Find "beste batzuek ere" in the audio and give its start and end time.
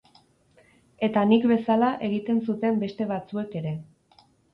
2.85-3.75